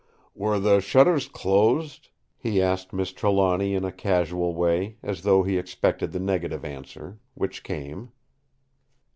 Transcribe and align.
"Were 0.33 0.57
the 0.59 0.79
shutters 0.79 1.27
closed?" 1.27 2.09
he 2.35 2.59
asked 2.59 2.91
Miss 2.91 3.13
Trelawny 3.13 3.75
in 3.75 3.85
a 3.85 3.91
casual 3.91 4.55
way 4.55 4.97
as 5.03 5.21
though 5.21 5.43
he 5.43 5.59
expected 5.59 6.11
the 6.11 6.19
negative 6.19 6.65
answer, 6.65 7.19
which 7.35 7.61
came. 7.63 8.11